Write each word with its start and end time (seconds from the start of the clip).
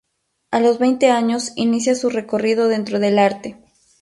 A 0.49 0.59
los 0.59 0.79
veinte 0.79 1.11
años 1.11 1.51
inicia 1.55 1.93
su 1.93 2.09
recorrido 2.09 2.67
dentro 2.67 2.97
del 2.97 3.19
arte. 3.19 3.59